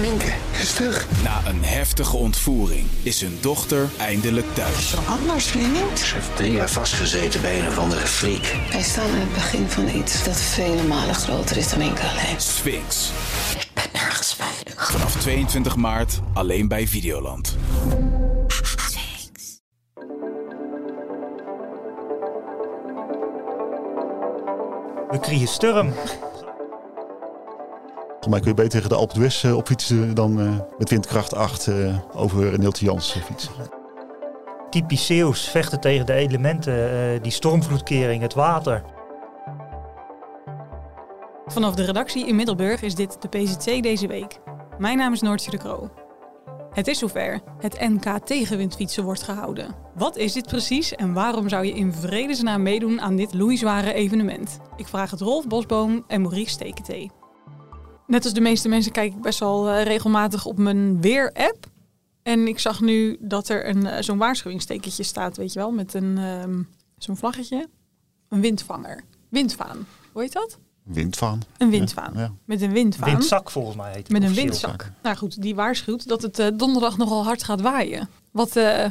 [0.00, 1.06] Minke is terug.
[1.22, 4.94] Na een heftige ontvoering is hun dochter eindelijk thuis.
[5.06, 5.98] Anders, vriend.
[5.98, 8.56] Ze heeft drie jaar vastgezeten bij een of andere freak.
[8.70, 12.40] Wij staan aan het begin van iets dat vele malen groter is dan Minke alleen.
[12.40, 13.10] Sphinx.
[13.58, 14.90] Ik ben nergens veilig.
[14.90, 17.56] Vanaf 22 maart alleen bij Videoland.
[25.10, 25.92] We kregen sturm.
[28.20, 31.34] Volgens mij kun je beter tegen de Alpe d'Huez eh, opfietsen dan eh, met windkracht
[31.34, 33.52] 8 eh, over Neeltje Jans fietsen.
[34.70, 38.82] Typisch Zeeuws vechten tegen de elementen, eh, die stormvloedkering, het water.
[41.46, 44.40] Vanaf de redactie in Middelburg is dit de PZC deze week.
[44.78, 45.90] Mijn naam is Noortje de Kroo.
[46.72, 47.40] Het is zover.
[47.58, 49.74] Het NK tegenwindfietsen wordt gehouden.
[49.94, 54.58] Wat is dit precies en waarom zou je in vredesnaam meedoen aan dit loeizware evenement?
[54.76, 57.10] Ik vraag het Rolf Bosboom en Maurice Steketee.
[58.08, 61.66] Net als de meeste mensen kijk ik best wel eh, regelmatig op mijn weer-app.
[62.22, 65.94] En ik zag nu dat er een, eh, zo'n waarschuwingstekentje staat, weet je wel, met
[65.94, 66.62] een, ehm,
[66.98, 67.68] zo'n vlaggetje.
[68.28, 69.04] Een windvanger.
[69.28, 69.86] Windvaan.
[70.12, 70.58] Hoe heet dat?
[70.82, 71.42] Windvaan.
[71.58, 72.12] Een windvaan.
[72.14, 72.32] Ja, ja.
[72.44, 73.10] Met een windvaan.
[73.10, 74.90] Windzak volgens mij heet het Met een windzak.
[75.02, 78.08] Nou goed, die waarschuwt dat het eh, donderdag nogal hard gaat waaien.
[78.30, 78.84] Wat eh,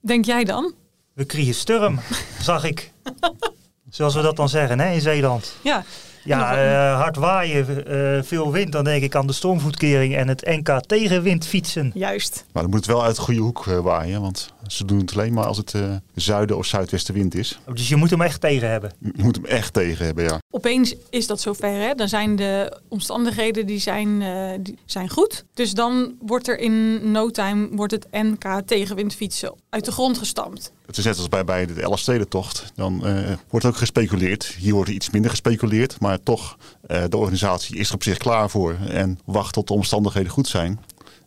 [0.00, 0.72] denk jij dan?
[1.12, 2.00] We kregen sturm,
[2.40, 2.92] zag ik.
[3.90, 5.54] Zoals we dat dan zeggen hè, in Zeeland.
[5.62, 5.84] Ja,
[6.26, 8.72] Ja, eh, hard waaien, eh, veel wind.
[8.72, 11.90] Dan denk ik aan de stormvoetkering en het NK tegenwind fietsen.
[11.94, 12.44] juist.
[12.52, 15.12] Maar dan moet het wel uit de goede hoek eh, waaien, want ze doen het
[15.12, 15.82] alleen maar als het eh,
[16.14, 17.58] zuiden- of zuidwestenwind is.
[17.74, 18.92] Dus je moet hem echt tegen hebben.
[19.14, 20.38] Je moet hem echt tegen hebben, ja.
[20.56, 21.72] Opeens is dat zover.
[21.72, 21.94] Hè?
[21.94, 25.44] Dan zijn de omstandigheden die zijn, eh, die zijn goed.
[25.54, 30.18] Dus dan wordt er in no time wordt het NK tegenwind fietsen uit de grond
[30.18, 30.72] gestampt.
[30.86, 32.72] Het is net als bij, bij de Elfstedentocht.
[32.74, 34.44] Dan eh, wordt ook gespeculeerd.
[34.44, 36.00] Hier wordt iets minder gespeculeerd.
[36.00, 38.76] Maar toch, eh, de organisatie is er op zich klaar voor.
[38.88, 40.80] En wacht tot de omstandigheden goed zijn.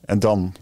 [0.05, 0.53] En dan,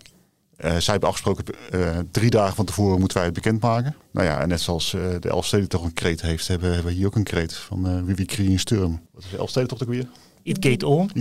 [0.57, 3.95] eh zij hebben afgesproken, eh, drie dagen van tevoren moeten wij het bekendmaken.
[4.11, 7.05] Nou ja, en net zoals eh, de Elfstedentocht een kreet heeft, hebben, hebben we hier
[7.05, 9.01] ook een kreet van wie wie creëert een sturm.
[9.13, 10.07] Wat is de Elfstedentocht ook weer?
[10.43, 11.11] It gate on.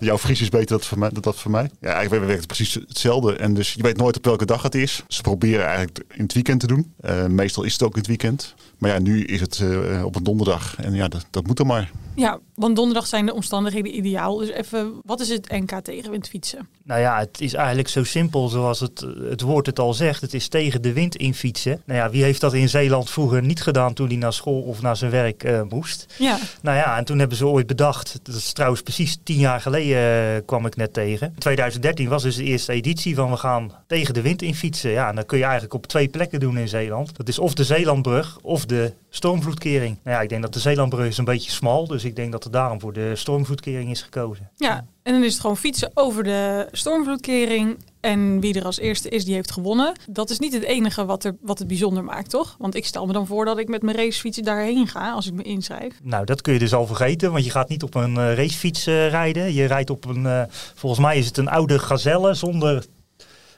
[0.00, 1.10] Jouw Fries is beter dan dat voor mij.
[1.20, 1.70] Dat, voor mij.
[1.80, 3.36] Ja, eigenlijk werkt het precies hetzelfde.
[3.36, 5.02] En dus je weet nooit op welke dag het is.
[5.08, 6.94] Ze proberen eigenlijk in het weekend te doen.
[7.28, 8.54] Meestal is het ook in het weekend.
[8.78, 9.62] Maar ja, nu is het
[10.04, 10.76] op een donderdag.
[10.76, 11.90] En ja, dat, dat moet er maar.
[12.16, 14.36] Ja, want donderdag zijn de omstandigheden ideaal.
[14.36, 16.68] Dus even, wat is het NK tegenwind fietsen?
[16.84, 20.20] Nou ja, het is eigenlijk zo simpel zoals het, het woord het al zegt.
[20.20, 21.82] Het is tegen de wind in fietsen.
[21.84, 24.82] Nou ja, wie heeft dat in Zeeland vroeger niet gedaan toen hij naar school of
[24.82, 26.14] naar zijn werk eh, moest?
[26.18, 29.60] Ja, Nou ja, en toen hebben ze ooit bedacht, dat is trouwens precies tien jaar
[29.60, 31.26] geleden eh, kwam ik net tegen.
[31.26, 34.90] In 2013 was dus de eerste editie van we gaan tegen de wind in fietsen.
[34.90, 37.16] Ja, en dat kun je eigenlijk op twee plekken doen in Zeeland.
[37.16, 39.98] Dat is of de Zeelandbrug of de stormvloedkering.
[40.02, 42.44] Nou ja, ik denk dat de Zeelandbrug is een beetje smal, dus ik denk dat
[42.44, 44.50] er daarom voor de stormvloedkering is gekozen.
[44.56, 44.86] ja.
[45.06, 47.76] En dan is het gewoon fietsen over de stormvloedkering.
[48.00, 49.92] En wie er als eerste is, die heeft gewonnen.
[50.08, 52.56] Dat is niet het enige wat, er, wat het bijzonder maakt, toch?
[52.58, 55.32] Want ik stel me dan voor dat ik met mijn racefiets daarheen ga als ik
[55.32, 55.94] me inschrijf.
[56.02, 58.86] Nou, dat kun je dus al vergeten, want je gaat niet op een eh, racefiets
[58.86, 59.54] eh, rijden.
[59.54, 60.42] Je rijdt op een, eh,
[60.74, 62.84] volgens mij is het een oude gazelle zonder...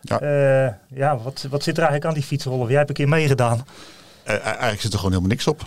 [0.00, 0.18] Ja.
[0.20, 2.68] Ja, ja wat, wat zit er eigenlijk aan die fiets, Rolf?
[2.68, 3.64] Jij hebt een keer meegedaan.
[4.28, 5.66] Eh, eigenlijk zit er gewoon helemaal niks op.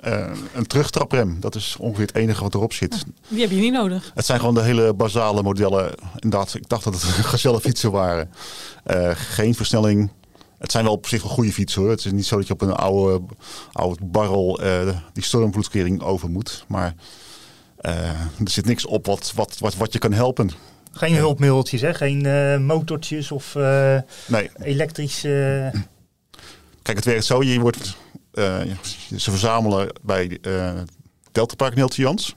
[0.00, 3.04] Eh, een terugtraprem, dat is ongeveer het enige wat erop zit.
[3.28, 4.10] Die heb je niet nodig.
[4.14, 5.94] Het zijn gewoon de hele basale modellen.
[6.18, 7.02] Inderdaad, ik dacht dat het
[7.34, 8.30] gezellige waren.
[8.84, 10.10] Eh, geen versnelling.
[10.58, 11.90] Het zijn wel op zich wel goede fietsen hoor.
[11.90, 13.24] Het is niet zo dat je op een oude,
[13.72, 16.64] oude barrel eh, die stormvloedkering over moet.
[16.68, 16.94] Maar
[17.76, 20.50] eh, er zit niks op wat, wat, wat, wat je kan helpen.
[20.92, 21.94] Geen hulpmiddeltjes, hè?
[21.94, 25.24] geen eh, motortjes of eh Nee, elektrisch...
[25.24, 25.80] eh,
[26.82, 27.42] kijk, het werkt zo.
[27.42, 27.92] Je wordt, eh,
[29.16, 30.72] ze verzamelen bij eh
[31.32, 32.34] Deltapark Neeltje Jans.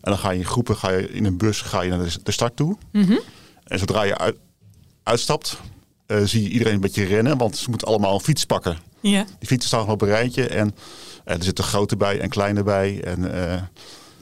[0.00, 2.32] En dan ga je in groepen, ga je in een bus ga je naar de,
[2.32, 2.76] start toe.
[2.92, 3.16] Mhm.
[3.64, 4.36] En zodra je uit,
[5.02, 5.60] uitstapt,
[6.06, 7.38] eh, zie je iedereen een beetje rennen.
[7.38, 8.78] Want ze moeten allemaal een fiets pakken.
[9.00, 9.24] Ja.
[9.38, 10.46] Die fietsen staan gewoon op een rijtje.
[10.46, 10.74] En
[11.24, 13.02] eh, er zitten grote bij en kleine bij.
[13.04, 13.62] En eh,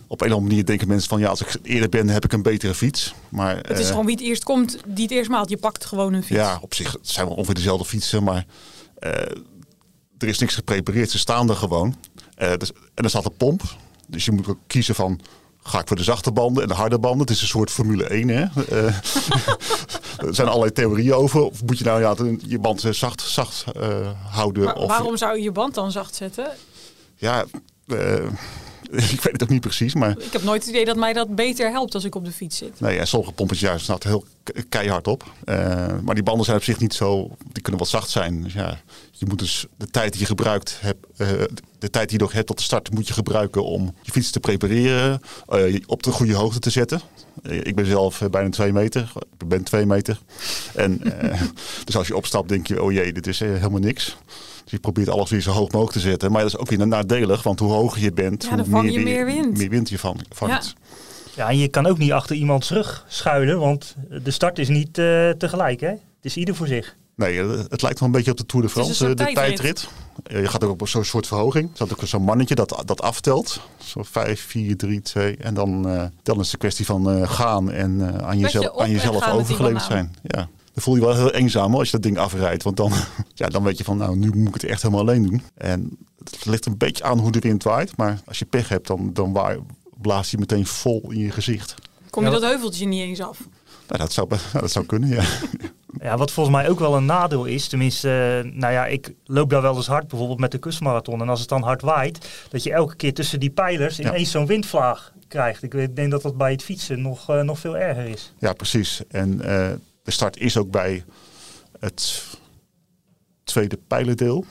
[0.07, 1.21] op een of andere manier denken mensen van...
[1.21, 3.15] ja, als ik eerder ben, heb ik een betere fiets.
[3.29, 5.51] Maar Het is eh, gewoon wie het eerst komt, die het eerst maalt.
[5.51, 6.41] Je pakt gewoon een fiets.
[6.41, 8.23] ja, op zich zijn wel ongeveer dezelfde fietsen.
[8.23, 8.45] Maar
[8.99, 9.13] eh,
[10.23, 11.11] er is niks geprepareerd.
[11.11, 11.97] Ze staan er gewoon.
[12.35, 13.63] Eh, dus, en er staat een pomp.
[14.07, 15.21] Dus je moet ook kiezen van...
[15.63, 17.21] Ga ik voor de zachte banden en de harde banden?
[17.21, 18.45] Het is een soort Formule 1, hè?
[18.69, 18.85] Eh,
[20.27, 21.43] er zijn allerlei theorieën over.
[21.43, 22.15] Of moet je nou ja,
[22.47, 23.65] je band eh, zacht, zacht
[24.31, 24.65] houden?
[24.65, 26.51] Maar of, waarom zou je je band dan zacht zetten?
[27.17, 27.45] Ja,
[28.91, 31.35] ik weet het ook niet precies, maar Ik heb nooit het idee dat mij dat
[31.35, 32.81] beter helpt als ik op de fiets zit.
[32.81, 34.25] nee, en sommige pompen juist heel
[34.69, 35.33] keihard op.
[35.45, 38.43] Eh, maar die banden zijn op zich niet zo, die kunnen wat zacht zijn.
[38.43, 38.81] Dus ja,
[39.11, 41.29] je moet dus de tijd die je gebruikt hebt, eh,
[41.79, 44.31] de tijd die je nog hebt tot de start, moet je gebruiken om je fiets
[44.31, 47.01] te prepareren, eh, op de goede hoogte te zetten.
[47.43, 50.21] Ik ben zelf bijna twee meter, ik ben twee meter.
[50.75, 51.01] En
[51.85, 54.17] dus als je opstapt, denk je, oh jee, dit is helemaal niks.
[54.63, 56.33] Dus je probeert alles weer zo hoog mogelijk te zetten.
[56.33, 58.93] Maar dat is ook weer nadelig, want hoe hoger je bent, Ja, hoe dan vang
[58.93, 59.57] je meer, meer wind.
[59.57, 60.75] meer wind je van, vangt.
[60.77, 60.89] Ja,
[61.37, 65.31] en je kan ook niet achter iemands rug schuilen, want de start is niet eh,
[65.31, 65.81] tegelijk.
[65.81, 65.89] Hè?
[65.89, 66.97] Het is ieder voor zich.
[67.17, 69.23] Nee, eh, het lijkt wel een beetje op de Tour de Het is een France,
[69.25, 69.57] eh, de tijdrit.
[69.57, 69.89] tijdrit.
[70.29, 71.65] Je gaat ook op zo'n soort verhoging.
[71.69, 73.61] Er staat ook zo'n mannetje dat, dat aftelt.
[73.79, 75.37] Zo 5, 4, 3, 2.
[75.37, 78.43] En dan, eh, dan is het een kwestie van eh, gaan en eh, aan, je
[78.43, 80.15] jezelf, aan jezelf overgeleverd zijn.
[80.23, 80.49] Ja.
[80.73, 82.63] Dan voel je wel heel eenzaam als je dat ding afrijdt.
[82.63, 82.93] Want dan,
[83.35, 85.43] ja, dan weet je van, nou, nu moet ik het echt helemaal alleen doen.
[85.55, 87.97] En het ligt een beetje aan hoe de wind waait.
[87.97, 89.33] Maar als je pech hebt, dan, dan
[90.01, 91.75] blaast hij meteen vol in je gezicht.
[92.11, 93.39] Kom je dat heuveltje niet eens af?
[93.89, 94.29] Nou, dat, zou,
[94.61, 95.25] dat zou kunnen, ja.
[96.03, 99.51] Ja, wat volgens mij ook wel een nadeel is, tenminste, eh, nou ja, ik loop
[99.51, 101.21] daar wel eens hard, bijvoorbeeld met de kustmarathon.
[101.21, 104.09] En als het dan hard waait, dat je elke keer tussen die pijlers Ja.
[104.09, 105.63] ineens zo'n windvlaag krijgt.
[105.63, 108.33] Ik weet- denk dat dat bij het fietsen nog, eh, nog veel erger is.
[108.39, 109.03] Ja, precies.
[109.09, 109.71] En eh,
[110.03, 111.05] de start is ook bij
[111.81, 112.25] het
[113.45, 114.45] tweede pijlendeel.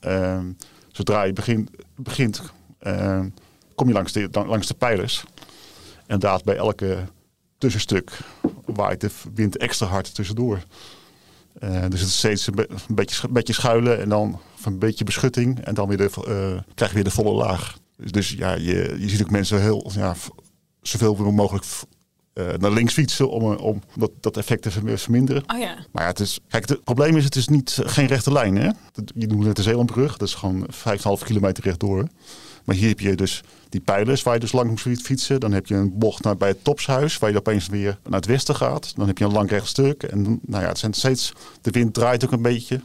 [0.00, 0.46] Ehm,
[0.92, 2.42] zodra je begint, begint
[2.78, 3.28] ehm,
[3.74, 5.24] kom je langs de, langs de pijlers.
[5.96, 6.98] En inderdaad, bij elke
[7.58, 8.18] tussenstuk
[8.66, 10.62] waait de wind extra hard tussendoor.
[11.58, 14.72] Eh, dus het is steeds een, be- een beetje, een beetje schuilen en dan van
[14.72, 15.60] een beetje beschutting.
[15.60, 17.78] En dan weer de, eh, krijg je weer de volle laag.
[17.96, 20.14] Dus, dus ja, je, je ziet ook mensen heel, ja,
[20.82, 21.64] zoveel mogelijk
[22.32, 25.42] eh, naar links fietsen om, om dat, dat effect te vermi- verminderen.
[25.54, 25.74] Oh ja.
[25.92, 28.56] Maar ja, het, is, kijk, het probleem is, het is niet, geen rechte lijn.
[28.56, 28.70] Hè?
[29.14, 30.66] Je noemt het de Zeelandbrug, dat is gewoon
[31.18, 32.06] 5,5 kilometer rechtdoor.
[32.64, 35.40] Maar hier heb je dus die pijlers waar je dus lang moet fietsen.
[35.40, 38.26] Dan heb je een bocht naar bij het topshuis, waar je opeens weer naar het
[38.28, 38.92] westen gaat.
[38.96, 40.02] Dan heb je een lang rechtstuk.
[40.02, 42.80] En dan- nou ja, het zijn steeds, de wind draait ook een beetje.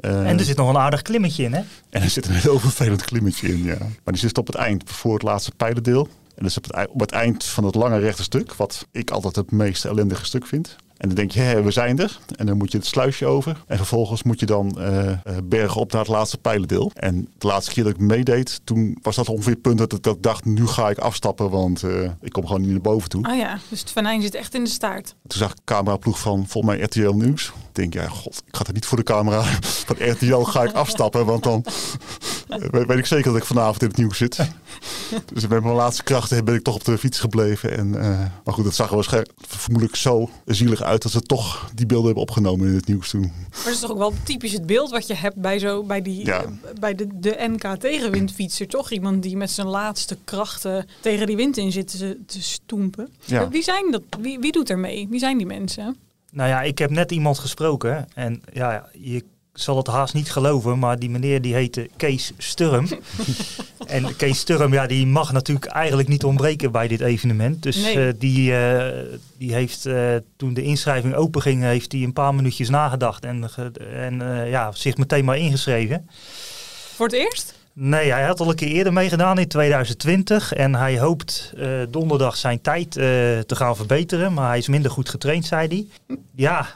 [0.00, 1.60] En er zit nog een aardig klimmetje in, hè?
[1.90, 3.78] en er zit een heel vervelend klimmetje in, ja.
[3.78, 6.08] Maar die zit op het eind, voor het laatste pijlendeel.
[6.34, 9.36] En dus op het, op het eind van het lange rechte stuk, wat ik altijd
[9.36, 10.76] het meest ellendige stuk vind.
[10.98, 12.18] En dan denk je, hé, we zijn er.
[12.36, 13.64] En dan moet je het sluisje over.
[13.66, 15.12] En vervolgens moet je dan eh,
[15.44, 16.90] bergen op naar het laatste pijlendeel.
[16.94, 20.02] En de laatste keer dat ik meedeed, toen was dat ongeveer het punt dat ik,
[20.02, 23.28] dat dacht, nu ga ik afstappen, want eh, ik kom gewoon niet naar boven toe.
[23.28, 25.14] Oh ja, dus het venijn zit echt in de staart.
[25.26, 27.46] Toen zag ik cameraploeg van volgens mij RTL Nieuws.
[27.46, 29.42] Ik denk, ja, god, ik ga er niet voor de camera
[29.86, 31.64] van RTL ga ik afstappen, want dan
[32.70, 34.38] weet, weet ik zeker dat ik vanavond in het nieuws zit.
[35.32, 37.76] Dus met mijn laatste krachten ben ik toch op de fiets gebleven.
[37.76, 41.70] En, eh, maar goed, dat zag er waarschijnlijk vermoedelijk zo zielig uit dat ze toch
[41.74, 43.20] die beelden hebben opgenomen in het nieuws toen.
[43.20, 46.02] Maar dat is toch ook wel typisch het beeld wat je hebt bij, zo, bij,
[46.02, 46.42] die, Ja.
[46.42, 46.50] eh,
[46.80, 48.66] bij de, de NK tegenwindfietser.
[48.66, 53.08] Toch iemand die met zijn laatste krachten tegen die wind in zit te, te stoempen.
[53.24, 53.48] Ja.
[53.48, 54.02] Wie zijn dat?
[54.20, 55.06] Wie, wie doet er mee?
[55.10, 55.96] Wie zijn die mensen?
[56.30, 59.24] Nou ja, ik heb net iemand gesproken en ja, je
[59.60, 62.88] zal het haast niet geloven, maar die meneer die heette Kees Sturm.
[63.86, 67.62] en Kees Sturm, ja, die mag natuurlijk eigenlijk niet ontbreken bij dit evenement.
[67.62, 68.06] Dus Nee.
[68.06, 69.04] eh, die, eh,
[69.38, 73.50] die heeft eh, toen de inschrijving open ging, heeft hij een paar minuutjes nagedacht en,
[73.94, 76.08] en ja, zich meteen maar ingeschreven.
[76.94, 77.54] Voor het eerst?
[77.72, 80.52] Nee, hij had al een keer eerder meegedaan in 2020.
[80.52, 81.52] En hij hoopt
[81.88, 84.32] donderdag zijn tijd te gaan verbeteren.
[84.32, 86.16] Maar hij is minder goed getraind, zei hij.
[86.34, 86.66] Ja,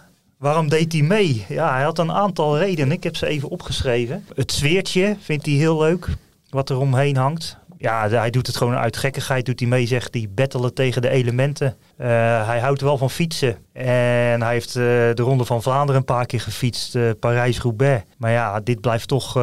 [0.43, 1.45] waarom deed hij mee?
[1.49, 2.97] Ja, hij had een aantal redenen.
[2.97, 4.25] Ik heb ze even opgeschreven.
[4.35, 6.09] Het sfeertje vindt hij heel leuk,
[6.49, 7.59] wat er omheen hangt.
[7.79, 9.47] Ja, hij doet het gewoon uit gekkigheid.
[9.47, 11.77] Doet hij mee, zegt hij, battelen tegen de elementen.
[11.97, 12.07] Eh,
[12.47, 13.57] hij houdt wel van fietsen.
[13.73, 16.95] En hij heeft eh, de Ronde van Vlaanderen een paar keer gefietst.
[16.95, 18.05] eh, Parijs-Roubaix.
[18.19, 19.41] Maar ja, dit blijft toch,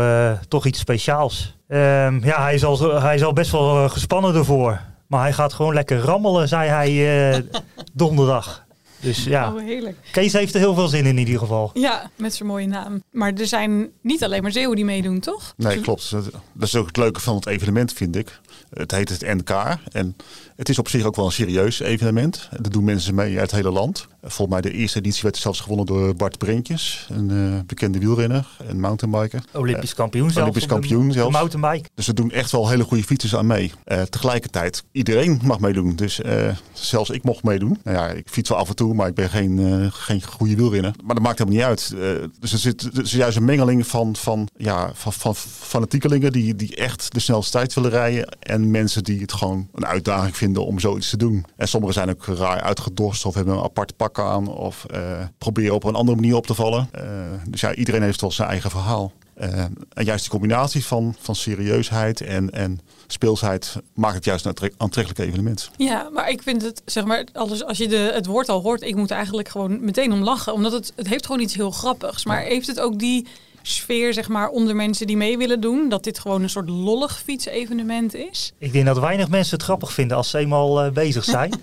[0.47, 1.57] toch iets speciaals.
[1.67, 4.79] Ehm, ja, hij is, al, hij is al best wel gespannen ervoor.
[5.07, 7.43] Maar hij gaat gewoon lekker rammelen, zei hij
[7.93, 8.67] donderdag.
[9.01, 9.97] Dus ja, Oh, heerlijk.
[10.11, 11.71] Kees heeft er heel veel zin in in ieder geval.
[11.73, 13.03] Ja, met zijn mooie naam.
[13.11, 15.53] Maar er zijn niet alleen maar Zeeuwen die meedoen, toch?
[15.57, 16.11] Nee, klopt.
[16.11, 18.39] Dat dat is ook het leuke van het evenement, vind ik.
[18.73, 19.49] Het heet het NK.
[19.91, 20.15] En
[20.55, 22.49] het is op zich ook wel een serieus evenement.
[22.63, 24.07] Er doen mensen mee uit het hele land.
[24.21, 27.07] Volgens mij de eerste editie werd zelfs gewonnen door Bart Brentjes.
[27.09, 29.43] Een eh, bekende wielrenner en mountainbiker.
[29.53, 30.39] Olympisch kampioen zelfs.
[30.39, 31.33] Olympisch de- kampioen de zelfs.
[31.35, 31.89] mountainbike.
[31.95, 33.71] Dus er doen echt wel hele goede fietsers aan mee.
[33.83, 35.95] Eh, tegelijkertijd, iedereen mag meedoen.
[35.95, 37.77] Dus eh, zelfs ik mocht meedoen.
[37.83, 40.55] Nou ja, ik fiets wel af en toe, maar ik ben geen, eh, geen goede
[40.55, 40.93] wielrenner.
[41.03, 41.93] Maar dat maakt helemaal niet uit.
[42.01, 46.31] Eh, dus er zit er is juist een mengeling van, van, ja, van, van fanatiekelingen
[46.31, 48.27] die, die echt de snelste tijd willen rijden.
[48.39, 51.45] En mensen die het gewoon een uitdaging vinden om zoiets te doen.
[51.55, 54.47] En sommigen zijn ook raar uitgedorst of hebben een apart pak aan.
[54.47, 55.01] Of eh,
[55.37, 56.89] proberen op een andere manier op te vallen.
[56.91, 57.03] Eh,
[57.47, 59.11] dus ja, iedereen heeft wel zijn eigen verhaal.
[59.41, 59.63] Uh,
[59.93, 65.19] en juist die combinatie van, van serieusheid en, en speelsheid maakt het juist een aantrekkelijk
[65.19, 65.71] evenement.
[65.77, 68.81] Ja, maar ik vind het, zeg maar, als, als je de, het woord al hoort,
[68.81, 70.53] ik moet eigenlijk gewoon meteen om lachen.
[70.53, 72.25] Omdat het, het heeft gewoon iets heel grappigs.
[72.25, 73.27] Maar heeft het ook die
[73.69, 75.89] sfeer zeg maar, onder mensen die mee willen doen?
[75.89, 78.53] Dat dit gewoon een soort lollig fietsevenement is?
[78.57, 81.53] Ik denk dat weinig mensen het grappig vinden als ze eenmaal uh, bezig zijn.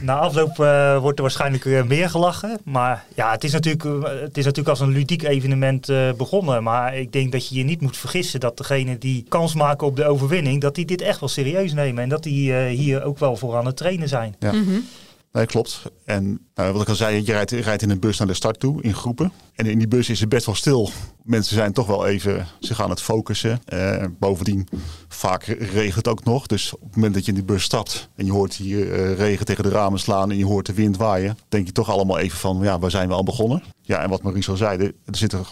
[0.00, 2.58] Na afloop uh, wordt er waarschijnlijk uh, meer gelachen.
[2.64, 6.62] Maar ja, het is natuurlijk, het is natuurlijk als een ludiek evenement begonnen.
[6.62, 9.96] Maar ik denk dat je je niet moet vergissen dat degene die kans maken op
[9.96, 12.02] de overwinning, dat die dit echt wel serieus nemen.
[12.02, 14.36] En dat die hier ook wel voor aan het trainen zijn.
[14.38, 14.52] Ja.
[15.34, 15.82] Nee, klopt.
[16.04, 18.34] En nou, wat ik al zei, je rijdt, je rijdt in een bus naar de
[18.34, 19.32] start toe in groepen.
[19.54, 20.90] En in die bus is het best wel stil.
[21.24, 23.60] Mensen zijn toch wel even zich aan het focussen.
[23.72, 24.68] Uh, bovendien,
[25.08, 26.46] vaak regent het ook nog.
[26.46, 29.14] Dus op het moment dat je in die bus stapt en je hoort hier uh,
[29.16, 32.18] regen tegen de ramen slaan en je hoort de wind waaien, denk je toch allemaal
[32.18, 33.62] even van, ja, waar zijn we al begonnen?
[33.82, 35.44] Ja, en wat Maurice al zei, er zitten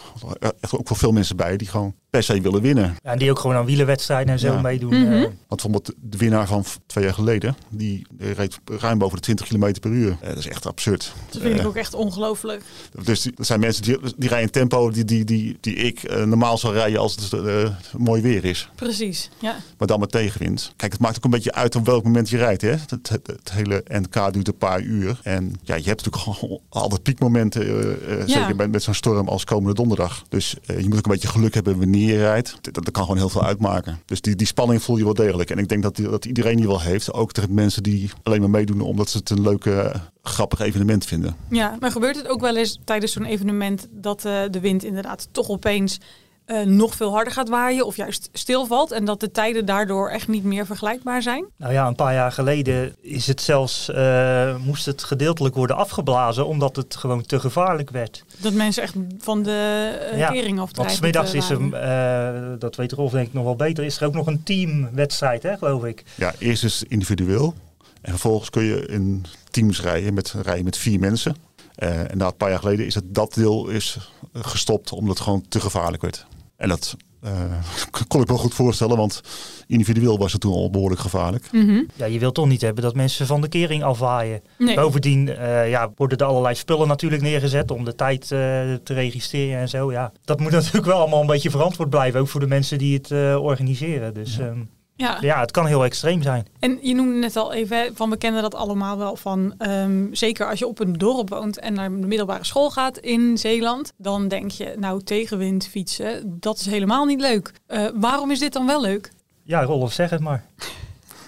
[0.60, 2.96] echt ook wel veel mensen bij die gewoon per se willen winnen.
[3.02, 4.60] Ja, en die ook gewoon aan wielenwedstrijden en zo Ja.
[4.60, 5.00] meedoen.
[5.02, 5.12] Mhm.
[5.12, 5.20] eh.
[5.22, 9.72] Want bijvoorbeeld de winnaar van twee jaar geleden, die reed ruim boven de 20 km
[9.80, 10.16] per uur.
[10.20, 11.12] Eh, dat is echt absurd.
[11.30, 12.62] Dat vind ik Eh, ook echt ongelooflijk.
[13.04, 16.22] dus die, er zijn mensen die, die rijden tempo die, die, die, die ik eh,
[16.24, 18.68] normaal zou rijden als het eh, mooi weer is.
[18.74, 19.56] Precies, ja.
[19.78, 20.72] Maar dan met tegenwind.
[20.76, 22.62] Kijk, het maakt ook een beetje uit op welk moment je rijdt.
[22.62, 22.68] Hè?
[22.70, 25.20] Het, het, het hele NK duurt een paar uur.
[25.22, 27.62] En ja, je hebt natuurlijk gewoon altijd piekmomenten.
[28.08, 28.26] eh, Ja.
[28.26, 30.24] Zeker met, met zo'n storm als komende donderdag.
[30.28, 32.56] Dus je moet ook een beetje geluk hebben wanneer je rijdt.
[32.60, 34.00] Dat, dat kan gewoon heel veel uitmaken.
[34.06, 35.50] Dus die, die spanning voel je wel degelijk.
[35.50, 37.12] En ik denk dat, die- dat iedereen die wel heeft.
[37.12, 41.36] Ook tegen mensen die alleen maar meedoen omdat ze het een leuke, grappig evenement vinden.
[41.50, 45.28] Ja, maar gebeurt het ook wel eens tijdens zo'n evenement dat eh, de wind inderdaad
[45.32, 45.98] toch opeens
[46.44, 50.28] eh, nog veel harder gaat waaien of juist stilvalt en dat de tijden daardoor echt
[50.28, 51.44] niet meer vergelijkbaar zijn?
[51.56, 56.46] Nou ja, een paar jaar geleden is het zelfs, eh, moest het gedeeltelijk worden afgeblazen
[56.46, 58.24] omdat het gewoon te gevaarlijk werd.
[58.38, 60.96] Dat mensen echt van de uh, Ja, tering Want afdrijven.
[60.96, 64.14] smiddags is er, eh, dat weet Rolf denk ik nog wel beter, is er ook
[64.14, 66.04] nog een teamwedstrijd, hè, geloof ik.
[66.14, 67.54] Ja, eerst is het individueel.
[68.02, 71.36] En vervolgens kun je in teams rijden met, rijden met vier mensen.
[71.74, 75.24] Eh, en na een paar jaar geleden is het, dat deel is gestopt omdat het
[75.24, 76.26] gewoon te gevaarlijk werd.
[76.56, 77.32] En dat eh,
[78.08, 79.20] kon ik me goed voorstellen, want
[79.66, 81.52] individueel was het toen al behoorlijk gevaarlijk.
[81.52, 81.82] Mhm.
[81.94, 84.42] Ja, je wilt toch niet hebben dat mensen van de kering afwaaien.
[84.58, 84.74] Nee.
[84.74, 89.60] Bovendien eh, ja, worden er allerlei spullen natuurlijk neergezet om de tijd eh, te registreren
[89.60, 89.92] en zo.
[89.92, 92.96] Ja, dat moet natuurlijk wel allemaal een beetje verantwoord blijven, ook voor de mensen die
[92.96, 94.14] het eh, organiseren.
[94.14, 94.54] Dus ja.
[95.02, 95.16] Ja.
[95.20, 96.46] ja, het kan heel extreem zijn.
[96.58, 100.48] En je noemde net al even, van we kennen dat allemaal wel van, ehm, zeker
[100.48, 104.28] als je op een dorp woont en naar de middelbare school gaat in Zeeland, dan
[104.28, 107.52] denk je, nou tegenwind fietsen, dat is helemaal niet leuk.
[107.66, 109.12] Eh, waarom is dit dan wel leuk?
[109.42, 110.44] Ja, Rolf, zeg het maar.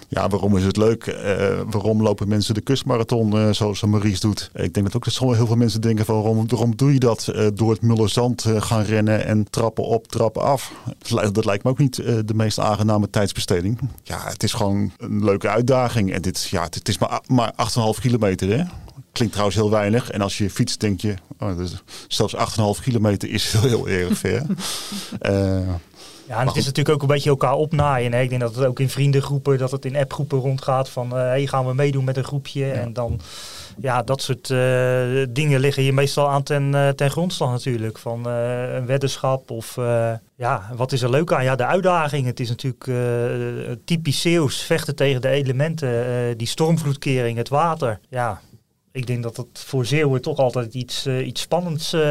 [0.07, 1.07] Ja, waarom is het leuk?
[1.07, 4.49] Eh, waarom lopen mensen de kustmarathon eh, zoals Maurice doet?
[4.53, 7.27] Ik denk dat ook dat heel veel mensen denken van waarom, waarom doe je dat?
[7.27, 10.71] Eh, door het mulle zand eh, gaan rennen en trappen op, trappen af.
[10.99, 13.79] Dat, lijkt- dat lijkt me ook niet de meest aangename tijdsbesteding.
[14.03, 16.11] Ja, het is gewoon een leuke uitdaging.
[16.13, 17.53] En dit, ja, het is maar, maar
[17.95, 18.63] 8,5 kilometer hè?
[19.11, 20.11] Klinkt trouwens heel weinig.
[20.11, 21.49] En als je fietst denk je, oh,
[22.07, 24.45] zelfs 8,5 kilometer is heel, heel erg ver.
[26.27, 28.13] Ja, en het is natuurlijk ook een beetje elkaar opnaaien.
[28.13, 28.21] Hè?
[28.21, 31.47] Ik denk dat het ook in vriendengroepen, dat het in appgroepen rondgaat van eh hey,
[31.47, 32.71] gaan we meedoen met een groepje.
[32.71, 33.19] En dan,
[33.77, 34.57] ja, dat soort eh,
[35.29, 37.97] dingen liggen je meestal aan ten, eh, ten grondslag natuurlijk.
[37.97, 39.75] Van een weddenschap of
[40.35, 41.43] ja, wat is er leuk aan?
[41.43, 42.25] Ja, de uitdaging.
[42.25, 42.91] Het is natuurlijk
[43.85, 47.99] typisch Zeeuws, vechten tegen de elementen, die stormvloedkering, het water.
[48.09, 48.41] Ja,
[48.95, 52.01] ik denk dat dat voor Zeeuwen toch altijd iets, eh, iets spannends eh,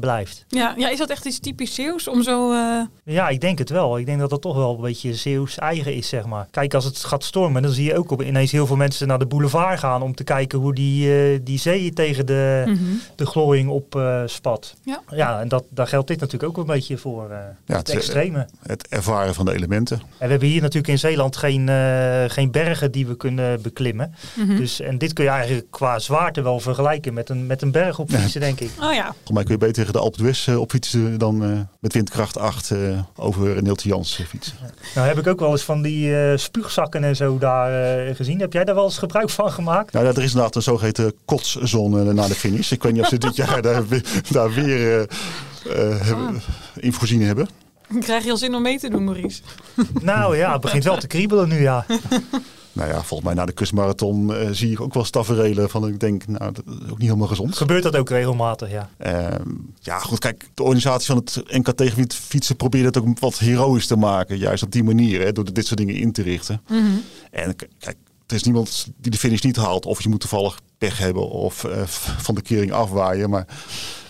[0.00, 0.44] blijft.
[0.48, 2.52] Ja, ja, is dat echt iets typisch Zeeuws om zo...
[2.52, 3.98] eh, Ja, ik denk het wel.
[3.98, 6.46] Ik denk dat het toch wel een beetje Zeeuws eigen is, zeg maar.
[6.50, 9.18] Kijk, als het gaat stormen, dan zie je ook op, ineens heel veel mensen naar
[9.18, 12.78] de boulevard gaan om te kijken hoe die, die zee tegen de, mhm.
[13.16, 14.74] de glooiing op eh, spat.
[14.84, 15.00] Ja.
[15.10, 17.30] ja, en dat, daar geldt dit natuurlijk ook een beetje voor.
[17.30, 18.46] eh, Ja, het het, extreme.
[18.62, 19.96] het ervaren van de elementen.
[19.98, 24.14] En we hebben hier natuurlijk in Zeeland geen, eh, geen bergen die we kunnen beklimmen.
[24.36, 24.56] Mhm.
[24.56, 27.98] Dus, en dit kun je eigenlijk qua zwaarte wel vergelijken met een, met een berg
[27.98, 28.70] op fietsen, denk ik.
[28.80, 31.50] Oh ja, Volgens mij kun je beter tegen de Alpe d'Huez eh, opfietsen dan eh,
[31.80, 32.78] met windkracht 8 eh,
[33.16, 34.54] over Neeltje Jans fietsen.
[34.94, 38.40] Nou heb ik ook wel eens van die eh, spuugzakken en zo daar eh, gezien.
[38.40, 39.92] Heb jij daar wel eens gebruik van gemaakt?
[39.92, 42.70] Nou, er is inderdaad een zogeheten kotszone na de finish.
[42.70, 45.06] Ik weet niet of ze dit jaar daar, weer- daar weer
[46.02, 46.42] hebben,
[46.76, 47.48] in voorzien hebben.
[48.00, 49.42] krijg je al zin om mee te doen, Maurice?
[50.00, 51.84] Nou ja, het begint wel te kriebelen nu, ja.
[52.72, 56.00] Nou ja, volgens mij na de kustmarathon eh, zie ik ook wel staferelen van ik
[56.00, 57.56] denk, nou, dat is ook niet helemaal gezond.
[57.56, 58.90] Gebeurt dat ook regelmatig, ja.
[58.96, 59.48] Ehm,
[59.80, 63.86] ja, goed, kijk, de organisatie van het NK tegenwind fietsen probeert het ook wat heroïs
[63.86, 64.38] te maken.
[64.38, 66.62] Juist op die manier, hè, door dit soort dingen in te richten.
[66.68, 66.90] Mhm.
[67.30, 69.86] En kijk, er is niemand die de finish niet haalt.
[69.86, 71.82] Of je moet toevallig pech hebben of eh,
[72.26, 73.30] van de kering afwaaien.
[73.30, 73.46] Maar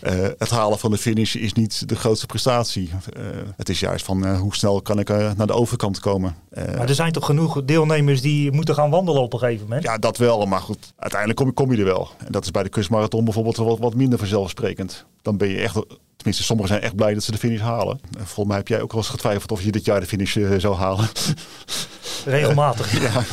[0.02, 2.90] eh, het halen van de finish is niet de grootste prestatie.
[3.16, 3.22] Eh,
[3.56, 6.34] het is juist van eh, hoe snel kan ik naar de overkant komen.
[6.54, 9.82] Maar er zijn toch genoeg deelnemers die moeten gaan wandelen op een gegeven moment?
[9.84, 10.46] ja, dat wel.
[10.46, 12.08] Maar goed, uiteindelijk kom, je- kom je er wel.
[12.26, 15.04] En dat is bij de kustmarathon bijvoorbeeld wat, wat minder vanzelfsprekend.
[15.22, 15.78] Dan ben je echt,
[16.22, 18.00] tenminste sommigen zijn echt blij dat ze de finish halen.
[18.18, 20.36] En volgens mij heb jij ook wel eens getwijfeld of je dit jaar de finish
[20.36, 21.08] eh, zou halen.
[22.24, 23.00] Regelmatig.
[23.02, 23.22] ja.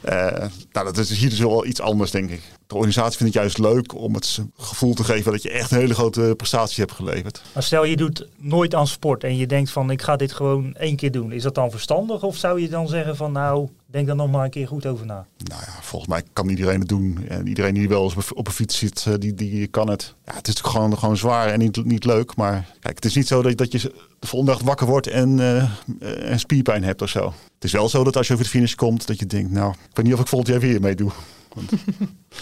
[0.00, 2.42] Eh, nou, dat is hier dus wel iets anders, denk ik.
[2.66, 5.78] De organisatie vindt het juist leuk om het gevoel te geven dat je echt een
[5.78, 7.42] hele grote prestatie hebt geleverd.
[7.52, 10.74] Maar stel je doet nooit aan sport en je denkt van ik ga dit gewoon
[10.74, 11.32] één keer doen.
[11.32, 14.44] Is dat dan verstandig of zou je dan zeggen van nou denk er nog maar
[14.44, 15.26] een keer goed over na?
[15.36, 17.24] Nou ja, volgens mij kan iedereen het doen.
[17.28, 20.14] En iedereen die wel eens op een fiets zit, eh, die, die kan het.
[20.24, 22.36] Ja, het is natuurlijk gewoon, gewoon zwaar en niet, niet leuk.
[22.36, 23.78] Maar kijk, het is niet zo dat, dat je
[24.18, 27.24] de volgende dag wakker wordt en, eh, en spierpijn hebt of zo.
[27.54, 29.70] Het is wel zo dat als je over de finish komt, dat je denkt, nou,
[29.70, 31.10] ik weet niet of ik volgend jaar weer meedoe.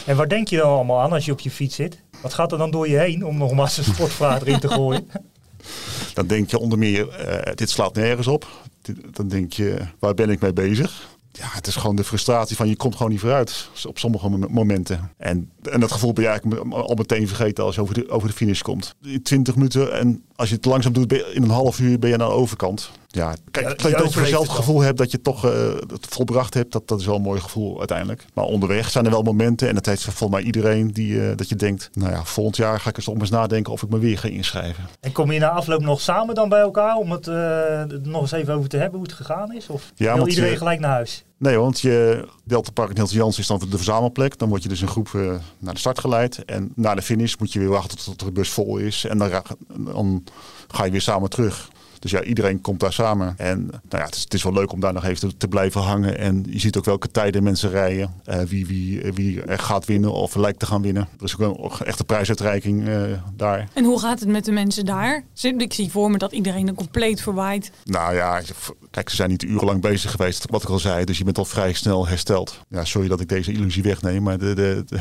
[0.06, 2.02] En waar denk je dan allemaal aan als je op je fiets zit?
[2.21, 4.68] Wat gaat er dan door je heen om nog maar eens een sportvraag erin te
[4.68, 5.09] gooien?
[6.14, 8.47] Dan denk je onder meer, eh, dit slaat nergens op.
[9.11, 11.11] Dan denk je, waar ben ik mee bezig?
[11.33, 14.53] Ja, het is gewoon de frustratie van je komt gewoon niet vooruit op sommige mom-
[14.53, 15.11] momenten.
[15.17, 18.09] En, en dat gevoel ben je eigenlijk me- al meteen vergeten als je over de,
[18.11, 18.95] over de finish komt.
[19.02, 22.14] In 20 minuten en als je het langzaam doet, in een half uur ben je
[22.19, 22.90] aan de overkant.
[23.09, 24.64] Ja, kijk, Ja, dat je je ook overleeft zelf het het dan.
[24.66, 27.40] gevoel hebt dat je toch eh, het volbracht hebt, dat, dat is wel een mooi
[27.40, 28.25] gevoel uiteindelijk.
[28.35, 31.49] Maar onderweg zijn er wel momenten, en dat heeft volgens mij iedereen, die, eh, dat
[31.49, 33.99] je denkt, nou ja, volgend jaar ga ik eens om eens nadenken of ik me
[33.99, 34.85] weer ga inschrijven.
[35.00, 38.33] En kom je na afloop nog samen dan bij elkaar om het eh, nog eens
[38.33, 39.66] even over te hebben hoe het gegaan is?
[39.69, 41.25] Of Ja, wil want iedereen je- gelijk naar huis?
[41.43, 44.39] Nee, want je Delta Park in Hilton Jans is dan de verzamelplek.
[44.39, 46.45] Dan word je dus een groep eh, naar de start geleid.
[46.45, 49.05] En na de finish moet je weer wachten tot de bus vol is.
[49.05, 49.31] En dan
[50.69, 51.71] ga je weer samen terug.
[52.02, 53.35] Dus ja, iedereen komt daar samen.
[53.38, 55.49] En nou ja, het is, het is wel leuk om daar nog even te, te
[55.49, 56.18] blijven hangen.
[56.18, 58.14] En je ziet ook welke tijden mensen rijden.
[58.25, 61.09] eh, wie, wie, wie er gaat winnen of lijkt te gaan winnen.
[61.18, 63.02] Er is ook een echte prijsuitreiking eh,
[63.37, 63.68] daar.
[63.73, 65.25] En hoe gaat het met de mensen daar?
[65.42, 67.71] Ik zie voor me dat iedereen er compleet verwaait.
[67.85, 68.40] Nou ja,
[68.90, 71.04] kijk, ze zijn niet urenlang bezig geweest, wat ik al zei.
[71.04, 72.59] Dus je bent al vrij snel hersteld.
[72.68, 74.99] Ja, sorry dat ik deze illusie wegneem, maar de, de, de,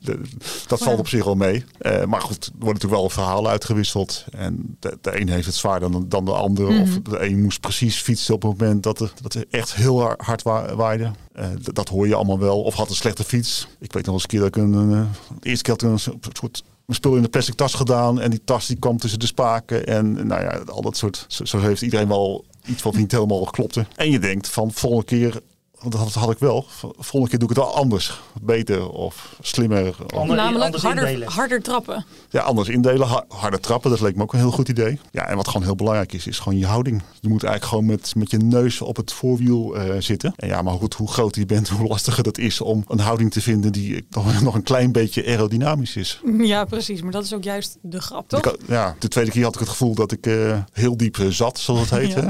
[0.00, 0.20] de-
[0.66, 1.64] dat valt op zich wel mee.
[1.78, 4.24] Eh, maar goed, er worden natuurlijk wel verhalen uitgewisseld.
[4.36, 6.80] En de, de een heeft het zwaarder dan, dan de ander.
[6.80, 10.00] Of de een moest precies fietsen op het moment dat het, dat het echt heel
[10.00, 11.10] hard- hard wa- waaide.
[11.32, 12.62] Eh, dat hoor je allemaal wel.
[12.62, 13.68] Of had een slechte fiets.
[13.80, 14.74] Ik weet nog eens een keer dat ik een...
[14.92, 15.02] eh,
[15.40, 15.98] de eerste keer had ik een
[16.32, 18.20] soort mijn spul in de plastic tas gedaan.
[18.20, 19.86] En die tas die kwam tussen de spaken.
[19.86, 21.24] En nou ja, al dat soort.
[21.28, 23.86] Zo, zo heeft iedereen wel iets wat niet helemaal klopte.
[23.96, 25.40] En je denkt van volgende keer.
[25.80, 26.66] Want Dat had ik wel.
[26.98, 28.20] Volgende keer doe ik het wel anders.
[28.42, 29.96] Beter of slimmer.
[30.14, 31.28] Ander- Namelijk anders harder, indelen.
[31.32, 32.04] harder trappen.
[32.30, 33.06] ja, anders indelen.
[33.06, 33.90] ha- Harder trappen.
[33.90, 34.98] Dat leek me ook een heel goed idee.
[35.10, 37.02] Ja, en wat gewoon heel belangrijk is, is gewoon je houding.
[37.20, 40.32] Je moet eigenlijk gewoon met, met je neus op het voorwiel eh, zitten.
[40.36, 43.30] En ja, maar goed, hoe groter je bent, hoe lastiger dat is om een houding
[43.32, 46.20] te vinden die nog, nog een klein beetje aerodynamisch is.
[46.38, 47.02] Ja, precies.
[47.02, 48.40] Maar dat is ook juist de grap, toch?
[48.46, 51.26] Ik ja, de tweede keer had ik het gevoel dat ik eh, heel diep eh,
[51.28, 52.12] zat, zoals het heet.
[52.12, 52.20] Ja.
[52.20, 52.26] Hè?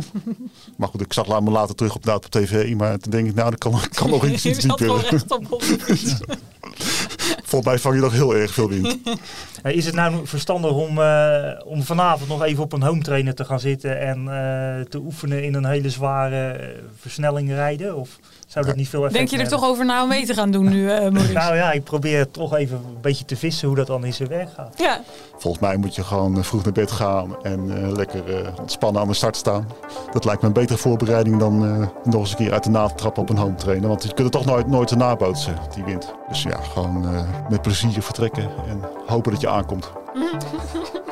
[0.77, 2.75] Maar goed, ik zag me later terug op, nou, op tv.
[2.75, 5.07] Maar toen denk ik, nou, dat kan, kan nog iets, dieper.
[5.11, 6.15] rechtop op fiets.
[7.45, 8.99] Volgens mij vang je nog heel erg veel wind.
[9.63, 13.45] Is het nou verstandig om, eh, om vanavond nog even op een home trainer te
[13.45, 16.69] gaan zitten en eh, te oefenen in een hele zware eh,
[17.01, 17.97] versnelling rijden?
[17.97, 18.19] Of
[18.55, 19.59] zou dat niet veel effect Denk je er hebben?
[19.61, 21.33] toch over na om mee te gaan doen nu, eh Maurice?
[21.33, 24.29] Nou ja, ik probeer toch even een beetje te vissen hoe dat dan in zijn
[24.29, 24.75] werk gaat.
[24.79, 25.01] Ja,
[25.39, 29.03] Volgens mij moet je gewoon eh, vroeg naar bed gaan en eh, lekker eh, ontspannen
[29.03, 29.69] aan de start staan.
[30.13, 32.99] Dat lijkt me een betere voorbereiding dan eh, nog eens een keer uit de naad
[32.99, 33.89] trappen op een home trainer.
[33.89, 36.15] Want je kunt het toch nooit, nooit te nabootsen, die wind.
[36.29, 39.91] Dus ja, gewoon eh, met plezier vertrekken en hopen dat je aankomt.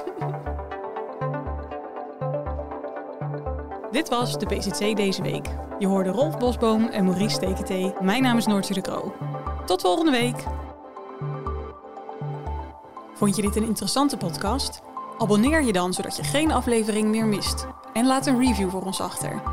[3.92, 5.46] dit was de PCC deze week.
[5.78, 7.92] Je hoorde Rolf Bosboom en Maurice Steketee.
[8.00, 9.14] Mijn naam is Noortje de Kroo.
[9.66, 10.44] Tot volgende week.
[13.14, 14.83] Vond je dit een interessante podcast?
[15.18, 17.66] Abonneer je dan, zodat je geen aflevering meer mist.
[17.92, 19.51] En laat een review voor ons achter.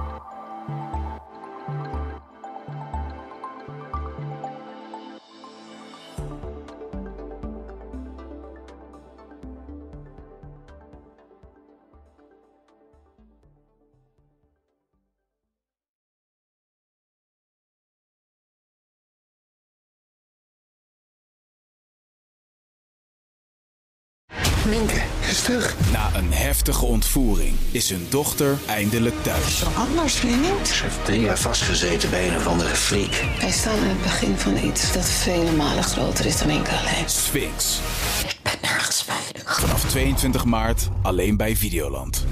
[24.69, 25.75] Minke is terug.
[25.91, 29.63] Na een heftige ontvoering is hun dochter eindelijk thuis.
[29.75, 30.67] Anders, vriend.
[30.67, 33.23] Ze heeft drie jaar vastgezeten bij een of andere freak.
[33.39, 37.09] Wij staan aan het begin van iets dat vele malen groter is dan enkel alleen.
[37.09, 37.79] Sphinx.
[38.27, 39.59] Ik ben nergens veilig.
[39.59, 42.25] Vanaf 22 maart alleen bij Videoland.